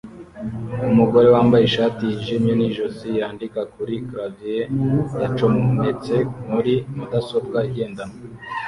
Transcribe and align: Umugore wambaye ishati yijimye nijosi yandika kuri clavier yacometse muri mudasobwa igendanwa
Umugore 0.91 1.27
wambaye 1.35 1.63
ishati 1.65 2.01
yijimye 2.09 2.53
nijosi 2.55 3.07
yandika 3.19 3.61
kuri 3.73 3.93
clavier 4.07 4.67
yacometse 5.21 6.15
muri 6.51 6.73
mudasobwa 6.95 7.59
igendanwa 7.69 8.15